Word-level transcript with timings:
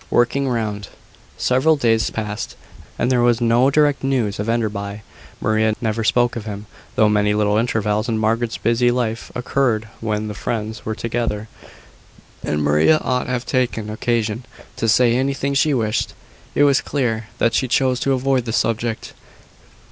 WORKING 0.09 0.49
ROUND. 0.49 0.87
Several 1.37 1.75
days 1.75 2.09
passed, 2.09 2.55
and 2.97 3.11
there 3.11 3.21
was 3.21 3.39
no 3.39 3.69
direct 3.69 4.03
news 4.03 4.39
of 4.39 4.49
Enderby. 4.49 5.03
Maria 5.39 5.75
never 5.79 6.03
spoke 6.03 6.35
of 6.35 6.45
him, 6.45 6.65
though 6.95 7.07
many 7.07 7.35
little 7.35 7.55
intervals 7.57 8.09
in 8.09 8.17
Margaret's 8.17 8.57
busy 8.57 8.89
life 8.89 9.31
occurred 9.35 9.89
when 9.99 10.27
the 10.27 10.33
friends 10.33 10.85
were 10.85 10.95
together, 10.95 11.49
and 12.43 12.63
Maria 12.63 12.97
ought 12.97 13.27
have 13.27 13.45
taken 13.45 13.91
occasion 13.91 14.43
to 14.77 14.89
say 14.89 15.15
anything 15.15 15.53
she 15.53 15.71
wished. 15.71 16.15
It 16.55 16.63
was 16.63 16.81
clear 16.81 17.27
that 17.37 17.53
she 17.53 17.67
chose 17.67 17.99
to 17.99 18.13
avoid 18.13 18.45
the 18.45 18.53
subject. 18.53 19.13